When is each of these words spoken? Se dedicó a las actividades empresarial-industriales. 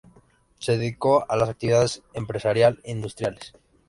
Se 0.57 0.79
dedicó 0.79 1.27
a 1.29 1.35
las 1.37 1.47
actividades 1.49 2.01
empresarial-industriales. 2.13 3.53